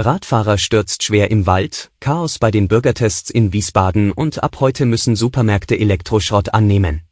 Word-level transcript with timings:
Radfahrer 0.00 0.58
stürzt 0.58 1.04
schwer 1.04 1.30
im 1.30 1.46
Wald, 1.46 1.92
Chaos 2.00 2.40
bei 2.40 2.50
den 2.50 2.66
Bürgertests 2.66 3.30
in 3.30 3.52
Wiesbaden 3.52 4.10
und 4.10 4.42
ab 4.42 4.58
heute 4.58 4.86
müssen 4.86 5.14
Supermärkte 5.14 5.78
Elektroschrott 5.78 6.52
annehmen. 6.52 7.02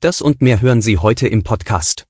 Das 0.00 0.20
und 0.20 0.42
mehr 0.42 0.60
hören 0.60 0.82
Sie 0.82 0.98
heute 0.98 1.28
im 1.28 1.44
Podcast. 1.44 2.04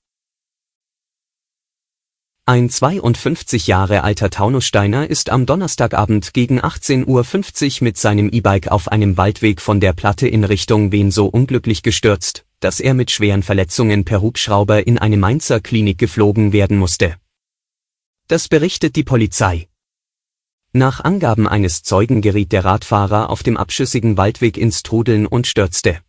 Ein 2.47 2.71
52 2.71 3.67
Jahre 3.67 4.05
alter 4.05 4.31
Taunussteiner 4.31 5.07
ist 5.11 5.29
am 5.29 5.45
Donnerstagabend 5.45 6.33
gegen 6.33 6.63
18.50 6.63 7.83
Uhr 7.83 7.85
mit 7.85 7.99
seinem 7.99 8.31
E-Bike 8.31 8.69
auf 8.69 8.89
einem 8.89 9.19
Waldweg 9.19 9.61
von 9.61 9.81
der 9.81 9.93
Platte 9.93 10.27
in 10.27 10.45
Richtung 10.45 10.93
Wien 10.93 11.11
so 11.11 11.27
unglücklich 11.27 11.83
gestürzt, 11.83 12.47
dass 12.61 12.81
er 12.81 12.95
mit 12.95 13.11
schweren 13.11 13.43
Verletzungen 13.43 14.07
per 14.07 14.23
Hubschrauber 14.23 14.87
in 14.87 14.97
eine 14.97 15.19
Mainzer 15.19 15.61
Klinik 15.61 15.99
geflogen 15.99 16.55
werden 16.55 16.79
musste. 16.79 17.17
Das 18.29 18.47
berichtet 18.47 18.95
die 18.95 19.05
Polizei. 19.05 19.69
Nach 20.73 21.01
Angaben 21.01 21.49
eines 21.49 21.83
Zeugen 21.83 22.21
geriet 22.21 22.53
der 22.53 22.63
Radfahrer 22.63 23.31
auf 23.31 23.43
dem 23.43 23.57
abschüssigen 23.57 24.19
Waldweg 24.19 24.59
ins 24.59 24.83
Trudeln 24.83 25.27
und 25.27 25.47
stürzte. 25.47 26.03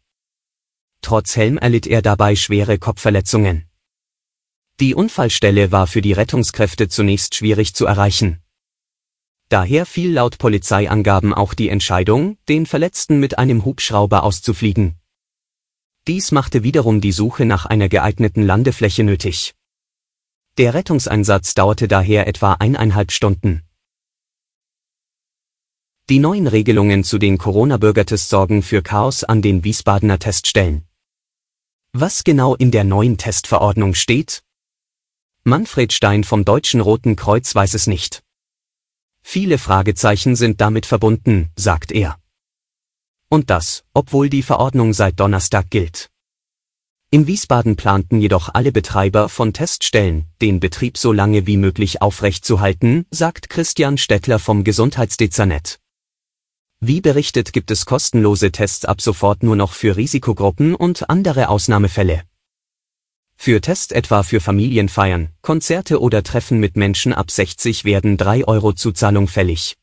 Trotz 1.02 1.38
Helm 1.38 1.58
erlitt 1.58 1.88
er 1.88 2.02
dabei 2.02 2.36
schwere 2.36 2.78
Kopfverletzungen. 2.78 3.70
Die 4.82 4.96
Unfallstelle 4.96 5.72
war 5.72 5.88
für 5.88 6.02
die 6.02 6.12
Rettungskräfte 6.12 6.90
zunächst 6.90 7.36
schwierig 7.36 7.74
zu 7.74 7.86
erreichen. 7.86 8.44
Daher 9.48 9.86
fiel 9.86 10.12
laut 10.12 10.40
Polizeiangaben 10.40 11.34
auch 11.34 11.54
die 11.54 11.70
Entscheidung, 11.70 12.38
den 12.50 12.66
Verletzten 12.66 13.22
mit 13.22 13.40
einem 13.40 13.64
Hubschrauber 13.64 14.24
auszufliegen. 14.24 15.00
Dies 16.06 16.34
machte 16.34 16.64
wiederum 16.64 17.00
die 17.00 17.14
Suche 17.14 17.46
nach 17.46 17.66
einer 17.66 17.88
geeigneten 17.88 18.44
Landefläche 18.44 19.06
nötig. 19.06 19.56
Der 20.60 20.74
Rettungseinsatz 20.74 21.54
dauerte 21.54 21.88
daher 21.88 22.28
etwa 22.28 22.52
eineinhalb 22.52 23.14
Stunden. 23.14 23.64
Die 26.10 26.20
neuen 26.20 26.48
Regelungen 26.48 27.06
zu 27.06 27.18
den 27.18 27.38
Corona-Bürgertests 27.38 28.28
sorgen 28.28 28.62
für 28.62 28.82
Chaos 28.82 29.24
an 29.24 29.42
den 29.42 29.64
Wiesbadener 29.64 30.20
Teststellen. 30.20 30.86
Was 31.94 32.26
genau 32.26 32.56
in 32.56 32.72
der 32.72 32.84
neuen 32.84 33.18
Testverordnung 33.18 33.94
steht? 33.94 34.44
Manfred 35.46 35.94
Stein 35.94 36.26
vom 36.26 36.44
Deutschen 36.44 36.82
Roten 36.82 37.16
Kreuz 37.16 37.56
weiß 37.56 37.74
es 37.74 37.88
nicht. 37.88 38.22
Viele 39.22 39.60
Fragezeichen 39.60 40.36
sind 40.36 40.60
damit 40.60 40.86
verbunden, 40.86 41.52
sagt 41.56 41.94
er. 41.94 42.20
Und 43.30 43.50
das, 43.50 43.86
obwohl 43.94 44.30
die 44.30 44.44
Verordnung 44.44 44.92
seit 44.92 45.22
Donnerstag 45.22 45.70
gilt. 45.70 46.12
In 47.12 47.26
Wiesbaden 47.26 47.76
planten 47.76 48.22
jedoch 48.22 48.50
alle 48.54 48.72
Betreiber 48.72 49.30
von 49.30 49.52
Teststellen, 49.52 50.28
den 50.44 50.60
Betrieb 50.60 50.96
so 50.96 51.12
lange 51.12 51.48
wie 51.48 51.58
möglich 51.58 52.04
aufrechtzuhalten, 52.04 53.08
sagt 53.10 53.50
Christian 53.50 53.98
Stettler 53.98 54.38
vom 54.38 54.64
Gesundheitsdezernett. 54.64 55.80
Wie 56.82 57.02
berichtet 57.02 57.52
gibt 57.52 57.72
es 57.72 57.88
kostenlose 57.88 58.52
Tests 58.52 58.86
ab 58.86 59.02
sofort 59.02 59.42
nur 59.42 59.56
noch 59.56 59.74
für 59.74 59.98
Risikogruppen 59.98 60.76
und 60.76 61.10
andere 61.10 61.50
Ausnahmefälle. 61.50 62.22
Für 63.36 63.60
Tests 63.60 63.92
etwa 63.92 64.22
für 64.22 64.40
Familienfeiern, 64.40 65.30
Konzerte 65.42 66.02
oder 66.02 66.22
Treffen 66.22 66.60
mit 66.60 66.78
Menschen 66.78 67.12
ab 67.12 67.32
60 67.32 67.86
werden 67.86 68.18
3 68.18 68.46
Euro 68.48 68.74
Zuzahlung 68.74 69.28
fällig. 69.28 69.78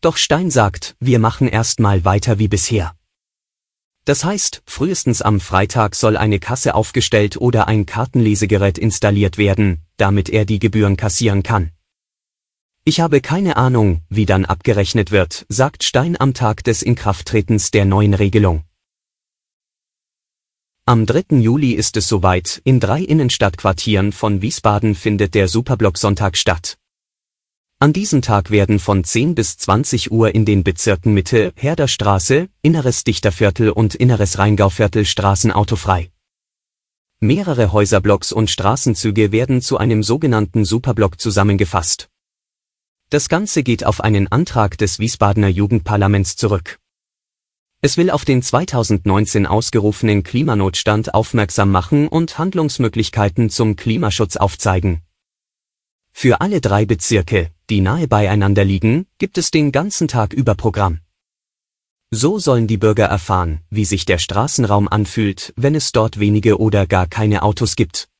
Doch 0.00 0.16
Stein 0.16 0.50
sagt, 0.50 0.96
wir 0.98 1.18
machen 1.18 1.46
erstmal 1.46 2.06
weiter 2.06 2.38
wie 2.38 2.48
bisher. 2.48 2.94
Das 4.04 4.24
heißt, 4.24 4.62
frühestens 4.66 5.22
am 5.22 5.38
Freitag 5.38 5.94
soll 5.94 6.16
eine 6.16 6.40
Kasse 6.40 6.74
aufgestellt 6.74 7.36
oder 7.36 7.68
ein 7.68 7.86
Kartenlesegerät 7.86 8.76
installiert 8.76 9.38
werden, 9.38 9.82
damit 9.96 10.28
er 10.28 10.44
die 10.44 10.58
Gebühren 10.58 10.96
kassieren 10.96 11.42
kann. 11.44 11.70
Ich 12.84 12.98
habe 12.98 13.20
keine 13.20 13.56
Ahnung, 13.56 14.02
wie 14.08 14.26
dann 14.26 14.44
abgerechnet 14.44 15.12
wird, 15.12 15.46
sagt 15.48 15.84
Stein 15.84 16.20
am 16.20 16.34
Tag 16.34 16.64
des 16.64 16.82
Inkrafttretens 16.82 17.70
der 17.70 17.84
neuen 17.84 18.14
Regelung. 18.14 18.64
Am 20.84 21.06
3. 21.06 21.36
Juli 21.36 21.74
ist 21.74 21.96
es 21.96 22.08
soweit, 22.08 22.60
in 22.64 22.80
drei 22.80 23.02
Innenstadtquartieren 23.02 24.10
von 24.10 24.42
Wiesbaden 24.42 24.96
findet 24.96 25.36
der 25.36 25.46
Superblock-Sonntag 25.46 26.36
statt. 26.36 26.76
An 27.82 27.92
diesem 27.92 28.22
Tag 28.22 28.52
werden 28.52 28.78
von 28.78 29.02
10 29.02 29.34
bis 29.34 29.56
20 29.56 30.12
Uhr 30.12 30.32
in 30.36 30.44
den 30.44 30.62
Bezirken 30.62 31.14
Mitte, 31.14 31.52
Herderstraße, 31.56 32.48
Inneres 32.62 33.02
Dichterviertel 33.02 33.70
und 33.70 33.96
Inneres 33.96 34.38
Rheingauviertel 34.38 35.04
Straßen 35.04 35.50
autofrei. 35.50 36.12
Mehrere 37.18 37.72
Häuserblocks 37.72 38.30
und 38.30 38.50
Straßenzüge 38.50 39.32
werden 39.32 39.60
zu 39.62 39.78
einem 39.78 40.04
sogenannten 40.04 40.64
Superblock 40.64 41.20
zusammengefasst. 41.20 42.08
Das 43.10 43.28
Ganze 43.28 43.64
geht 43.64 43.84
auf 43.84 44.00
einen 44.00 44.30
Antrag 44.30 44.78
des 44.78 45.00
Wiesbadener 45.00 45.48
Jugendparlaments 45.48 46.36
zurück. 46.36 46.78
Es 47.80 47.96
will 47.96 48.10
auf 48.10 48.24
den 48.24 48.42
2019 48.42 49.44
ausgerufenen 49.44 50.22
Klimanotstand 50.22 51.14
aufmerksam 51.14 51.72
machen 51.72 52.06
und 52.06 52.38
Handlungsmöglichkeiten 52.38 53.50
zum 53.50 53.74
Klimaschutz 53.74 54.36
aufzeigen. 54.36 55.02
Für 56.12 56.40
alle 56.40 56.60
drei 56.60 56.84
Bezirke, 56.84 57.50
die 57.72 57.80
nahe 57.80 58.06
beieinander 58.06 58.66
liegen, 58.66 59.06
gibt 59.16 59.38
es 59.38 59.50
den 59.50 59.72
ganzen 59.72 60.06
Tag 60.06 60.34
über 60.34 60.54
Programm. 60.54 61.00
So 62.10 62.38
sollen 62.38 62.66
die 62.66 62.76
Bürger 62.76 63.06
erfahren, 63.06 63.62
wie 63.70 63.86
sich 63.86 64.04
der 64.04 64.18
Straßenraum 64.18 64.88
anfühlt, 64.88 65.54
wenn 65.56 65.74
es 65.74 65.90
dort 65.90 66.20
wenige 66.20 66.60
oder 66.60 66.86
gar 66.86 67.06
keine 67.06 67.42
Autos 67.42 67.74
gibt. 67.74 68.10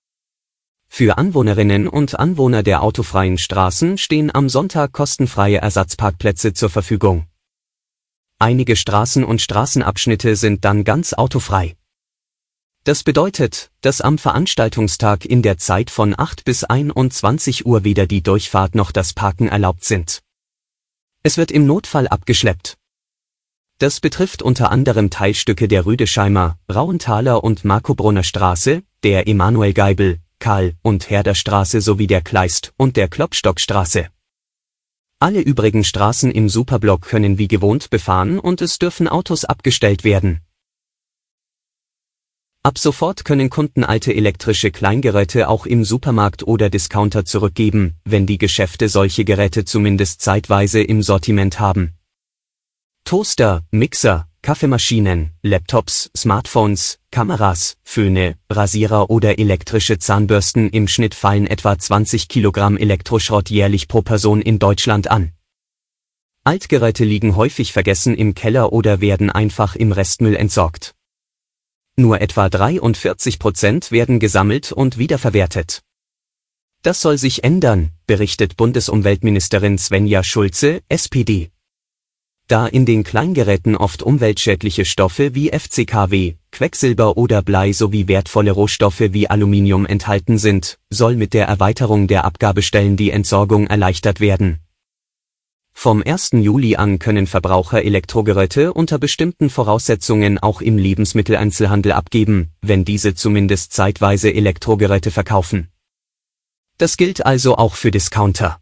Für 0.89 1.19
Anwohnerinnen 1.19 1.87
und 1.87 2.19
Anwohner 2.19 2.63
der 2.63 2.83
autofreien 2.83 3.37
Straßen 3.37 3.99
stehen 3.99 4.35
am 4.35 4.49
Sonntag 4.49 4.93
kostenfreie 4.93 5.59
Ersatzparkplätze 5.59 6.55
zur 6.55 6.71
Verfügung. 6.71 7.27
Einige 8.39 8.75
Straßen 8.75 9.23
und 9.23 9.43
Straßenabschnitte 9.43 10.35
sind 10.35 10.65
dann 10.65 10.83
ganz 10.83 11.13
autofrei. 11.13 11.77
Das 12.85 13.05
bedeutet, 13.05 13.71
dass 13.81 14.01
am 14.01 14.19
Veranstaltungstag 14.19 15.25
in 15.25 15.43
der 15.43 15.57
Zeit 15.57 15.89
von 15.89 16.19
8 16.19 16.45
bis 16.45 16.65
21 16.65 17.65
Uhr 17.65 17.85
weder 17.85 18.09
die 18.09 18.25
Durchfahrt 18.25 18.75
noch 18.75 18.91
das 18.91 19.13
Parken 19.13 19.47
erlaubt 19.47 19.85
sind. 19.85 20.21
Es 21.23 21.37
wird 21.37 21.53
im 21.53 21.65
Notfall 21.65 22.09
abgeschleppt. 22.09 22.77
Das 23.79 24.01
betrifft 24.01 24.43
unter 24.43 24.73
anderem 24.73 25.11
Teilstücke 25.11 25.69
der 25.69 25.87
Rüdesheimer, 25.87 26.59
Rauenthaler 26.73 27.45
und 27.45 27.65
Markobrunner 27.65 28.25
Straße, 28.25 28.83
der 29.05 29.29
Emanuel 29.29 29.75
Geibel, 29.75 30.19
Karl 30.41 30.75
und 30.83 31.09
Herderstraße 31.09 31.81
sowie 31.81 32.09
der 32.09 32.21
Kleist 32.21 32.73
und 32.77 32.97
der 32.97 33.07
Klopstockstraße. 33.07 34.09
Alle 35.21 35.41
übrigen 35.41 35.85
Straßen 35.85 36.33
im 36.33 36.49
Superblock 36.49 37.03
können 37.03 37.39
wie 37.39 37.47
gewohnt 37.47 37.91
befahren 37.91 38.41
und 38.41 38.61
es 38.61 38.81
dürfen 38.81 39.07
Autos 39.07 39.45
abgestellt 39.45 40.03
werden. 40.03 40.41
Ab 42.65 42.79
sofort 42.79 43.25
können 43.25 43.51
Kunden 43.51 43.83
alte 43.83 44.15
elektrische 44.15 44.71
Kleingeräte 44.71 45.49
auch 45.49 45.67
im 45.67 45.85
Supermarkt 45.85 46.45
oder 46.45 46.71
Discounter 46.71 47.25
zurückgeben, 47.25 47.97
wenn 48.05 48.25
die 48.25 48.39
Geschäfte 48.39 48.89
solche 48.89 49.25
Geräte 49.25 49.65
zumindest 49.65 50.21
zeitweise 50.21 50.81
im 50.81 51.03
Sortiment 51.03 51.59
haben. 51.59 51.95
Toaster, 53.03 53.63
Mixer, 53.73 54.29
Kaffeemaschinen, 54.43 55.33
Laptops, 55.43 56.13
Smartphones, 56.17 57.01
Kameras, 57.11 57.79
Föhne, 57.83 58.37
Rasierer 58.49 59.11
oder 59.11 59.41
elektrische 59.41 59.99
Zahnbürsten 59.99 60.71
im 60.71 60.87
Schnitt 60.87 61.17
fallen 61.17 61.49
etwa 61.49 61.77
20 61.77 62.29
Kilogramm 62.29 62.77
Elektroschrott 62.77 63.51
jährlich 63.51 63.89
pro 63.89 64.03
Person 64.03 64.41
in 64.41 64.61
Deutschland 64.61 65.11
an. 65.11 65.33
Altgeräte 66.45 67.05
liegen 67.05 67.35
häufig 67.35 67.73
vergessen 67.73 68.15
im 68.15 68.35
Keller 68.35 68.73
oder 68.73 69.01
werden 69.01 69.31
einfach 69.31 69.75
im 69.75 69.91
Restmüll 69.91 70.37
entsorgt. 70.37 70.95
Nur 71.97 72.23
etwa 72.23 72.49
43 72.49 73.39
Prozent 73.39 73.93
werden 73.93 74.19
gesammelt 74.19 74.73
und 74.73 74.97
wiederverwertet. 74.97 75.83
Das 76.83 77.03
soll 77.03 77.19
sich 77.19 77.45
ändern, 77.45 77.91
berichtet 78.07 78.57
Bundesumweltministerin 78.57 79.77
Svenja 79.77 80.25
Schulze, 80.25 80.81
SPD. 80.89 81.51
Da 82.49 82.67
in 82.67 82.87
den 82.87 83.05
Kleingeräten 83.05 83.77
oft 83.77 84.03
umweltschädliche 84.03 84.87
Stoffe 84.87 85.35
wie 85.35 85.51
FCKW, 85.51 86.35
Quecksilber 86.51 87.19
oder 87.19 87.43
Blei 87.43 87.73
sowie 87.73 88.09
wertvolle 88.09 88.53
Rohstoffe 88.53 89.13
wie 89.13 89.29
Aluminium 89.29 89.85
enthalten 89.85 90.39
sind, 90.39 90.79
soll 90.91 91.17
mit 91.17 91.35
der 91.35 91.47
Erweiterung 91.47 92.09
der 92.09 92.25
Abgabestellen 92.25 92.97
die 92.97 93.11
Entsorgung 93.11 93.67
erleichtert 93.67 94.21
werden. 94.21 94.62
Vom 95.73 96.03
1. 96.05 96.31
Juli 96.35 96.77
an 96.77 96.99
können 96.99 97.27
Verbraucher 97.27 97.83
Elektrogeräte 97.83 98.73
unter 98.73 98.99
bestimmten 98.99 99.51
Voraussetzungen 99.51 100.39
auch 100.39 100.61
im 100.61 100.79
Lebensmitteleinzelhandel 100.79 101.93
abgeben, 101.93 102.51
wenn 102.61 102.85
diese 102.85 103.15
zumindest 103.15 103.73
zeitweise 103.73 104.33
Elektrogeräte 104.33 105.11
verkaufen. 105.11 105.73
Das 106.79 106.97
gilt 106.97 107.27
also 107.27 107.57
auch 107.57 107.75
für 107.75 107.91
Discounter. 107.91 108.61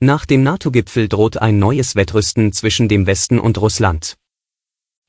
Nach 0.00 0.26
dem 0.26 0.42
NATO-Gipfel 0.42 1.08
droht 1.08 1.38
ein 1.38 1.58
neues 1.58 1.96
Wettrüsten 1.96 2.52
zwischen 2.52 2.88
dem 2.88 3.06
Westen 3.06 3.38
und 3.38 3.58
Russland. 3.58 4.16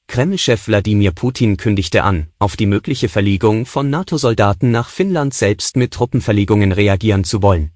Kreml-Chef 0.08 0.68
Wladimir 0.68 1.12
Putin 1.12 1.58
kündigte 1.58 2.04
an, 2.04 2.28
auf 2.38 2.56
die 2.56 2.66
mögliche 2.66 3.10
Verlegung 3.10 3.66
von 3.66 3.90
NATO-Soldaten 3.90 4.72
nach 4.72 4.90
Finnland 4.90 5.34
selbst 5.34 5.76
mit 5.76 5.92
Truppenverlegungen 5.94 6.72
reagieren 6.72 7.24
zu 7.24 7.42
wollen. 7.42 7.75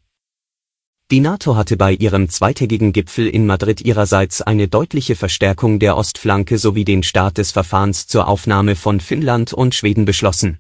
Die 1.11 1.21
NATO 1.21 1.55
hatte 1.55 1.75
bei 1.75 1.93
ihrem 1.93 2.29
zweitägigen 2.29 2.93
Gipfel 2.93 3.27
in 3.27 3.47
Madrid 3.47 3.81
ihrerseits 3.81 4.43
eine 4.43 4.67
deutliche 4.67 5.15
Verstärkung 5.15 5.79
der 5.79 5.97
Ostflanke 5.97 6.59
sowie 6.59 6.85
den 6.85 7.01
Start 7.01 7.39
des 7.39 7.51
Verfahrens 7.51 8.05
zur 8.05 8.27
Aufnahme 8.27 8.75
von 8.75 8.99
Finnland 8.99 9.51
und 9.51 9.73
Schweden 9.73 10.05
beschlossen. 10.05 10.59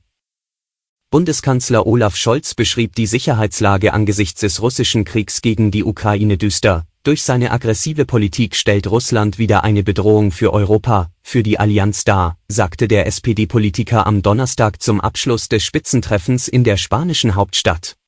Bundeskanzler 1.11 1.85
Olaf 1.85 2.15
Scholz 2.15 2.55
beschrieb 2.55 2.95
die 2.95 3.05
Sicherheitslage 3.05 3.93
angesichts 3.93 4.41
des 4.41 4.59
russischen 4.59 5.05
Kriegs 5.05 5.43
gegen 5.43 5.69
die 5.69 5.83
Ukraine 5.83 6.37
düster. 6.37 6.87
Durch 7.03 7.21
seine 7.21 7.51
aggressive 7.51 8.05
Politik 8.05 8.55
stellt 8.55 8.89
Russland 8.89 9.37
wieder 9.37 9.63
eine 9.63 9.83
Bedrohung 9.83 10.31
für 10.31 10.51
Europa, 10.51 11.11
für 11.21 11.43
die 11.43 11.59
Allianz 11.59 12.05
dar, 12.05 12.39
sagte 12.47 12.87
der 12.87 13.05
SPD-Politiker 13.05 14.07
am 14.07 14.23
Donnerstag 14.23 14.81
zum 14.81 14.99
Abschluss 14.99 15.47
des 15.47 15.63
Spitzentreffens 15.63 16.47
in 16.47 16.63
der 16.63 16.77
spanischen 16.77 17.35
Hauptstadt. 17.35 17.98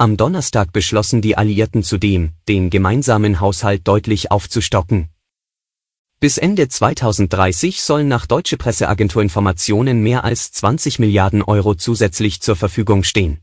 Am 0.00 0.16
Donnerstag 0.16 0.72
beschlossen 0.72 1.20
die 1.20 1.36
Alliierten 1.36 1.82
zudem, 1.82 2.32
den 2.48 2.70
gemeinsamen 2.70 3.38
Haushalt 3.38 3.86
deutlich 3.86 4.30
aufzustocken. 4.30 5.10
Bis 6.20 6.38
Ende 6.38 6.68
2030 6.68 7.82
sollen 7.82 8.08
nach 8.08 8.24
deutsche 8.24 8.56
Presseagentur 8.56 9.20
Informationen 9.20 10.02
mehr 10.02 10.24
als 10.24 10.52
20 10.52 11.00
Milliarden 11.00 11.42
Euro 11.42 11.74
zusätzlich 11.74 12.40
zur 12.40 12.56
Verfügung 12.56 13.04
stehen. 13.04 13.40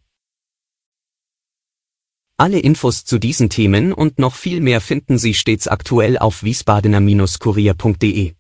Alle 2.38 2.58
Infos 2.58 3.06
zu 3.06 3.20
diesen 3.20 3.52
Themen 3.52 3.94
und 3.94 4.18
noch 4.18 4.34
viel 4.34 4.60
mehr 4.60 4.82
finden 4.82 5.20
Sie 5.20 5.36
stets 5.36 5.68
aktuell 5.68 6.18
auf 6.18 6.42
wiesbadener-kurier.de. 6.42 8.34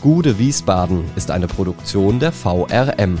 Gude 0.00 0.38
Wiesbaden 0.40 1.04
ist 1.14 1.30
eine 1.30 1.46
Produktion 1.46 2.18
der 2.18 2.32
VRM 2.32 3.20